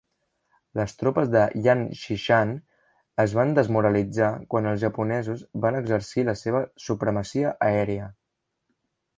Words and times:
Les 0.77 0.93
tropes 1.01 1.27
de 1.33 1.43
Yan 1.67 1.83
Xishan 1.99 2.53
es 3.25 3.35
van 3.39 3.53
desmoralitzar 3.59 4.31
quan 4.55 4.71
els 4.71 4.81
japonesos 4.87 5.45
van 5.67 5.79
exercir 5.83 6.27
la 6.31 6.39
seva 6.43 6.67
supremacia 6.87 7.53
aèria. 7.71 8.13